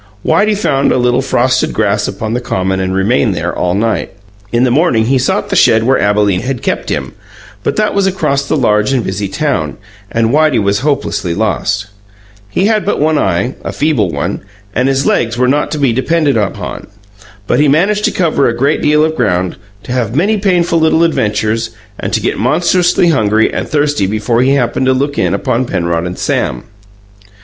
Whitey 0.25 0.57
found 0.57 0.91
a 0.91 0.97
little 0.97 1.21
frosted 1.21 1.73
grass 1.73 2.07
upon 2.07 2.33
the 2.33 2.41
common 2.41 2.79
and 2.79 2.91
remained 2.95 3.35
there 3.35 3.55
all 3.55 3.75
night. 3.75 4.11
In 4.51 4.63
the 4.63 4.71
morning 4.71 5.05
he 5.05 5.19
sought 5.19 5.49
the 5.49 5.55
shed 5.55 5.83
where 5.83 5.99
Abalene 6.01 6.41
had 6.41 6.63
kept 6.63 6.89
him; 6.89 7.11
but 7.61 7.75
that 7.75 7.93
was 7.93 8.07
across 8.07 8.43
the 8.47 8.57
large 8.57 8.91
and 8.93 9.03
busy 9.03 9.27
town, 9.27 9.77
and 10.11 10.31
Whitey 10.31 10.57
was 10.57 10.79
hopelessly 10.79 11.35
lost. 11.35 11.85
He 12.49 12.65
had 12.65 12.83
but 12.83 12.99
one 12.99 13.19
eye, 13.19 13.53
a 13.63 13.71
feeble 13.71 14.09
one, 14.09 14.41
and 14.73 14.87
his 14.87 15.05
legs 15.05 15.37
were 15.37 15.47
not 15.47 15.69
to 15.69 15.77
be 15.77 15.93
depended 15.93 16.35
upon; 16.35 16.87
but 17.45 17.59
he 17.59 17.67
managed 17.67 18.05
to 18.05 18.11
cover 18.11 18.47
a 18.47 18.57
great 18.57 18.81
deal 18.81 19.05
of 19.05 19.15
ground, 19.15 19.55
to 19.83 19.91
have 19.91 20.15
many 20.15 20.39
painful 20.39 20.79
little 20.79 21.03
adventures, 21.03 21.69
and 21.99 22.11
to 22.11 22.19
get 22.21 22.39
monstrously 22.39 23.09
hungry 23.09 23.53
and 23.53 23.69
thirsty 23.69 24.07
before 24.07 24.41
he 24.41 24.55
happened 24.55 24.87
to 24.87 24.93
look 24.93 25.19
in 25.19 25.35
upon 25.35 25.63
Penrod 25.65 26.07
and 26.07 26.17
Sam. 26.17 26.63